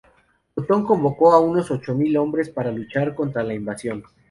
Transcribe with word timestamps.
Otón 0.55 0.83
convocó 0.83 1.31
a 1.31 1.39
unos 1.39 1.69
ocho 1.69 1.93
mil 1.93 2.17
hombres 2.17 2.49
para 2.49 2.71
luchar 2.71 3.13
contra 3.13 3.43
la 3.43 3.53
invasión. 3.53 4.03